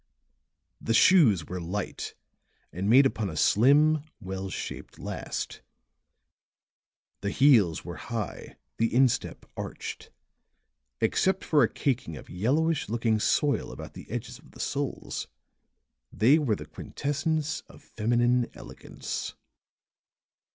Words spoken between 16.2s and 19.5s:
were the quintessence of feminine elegance.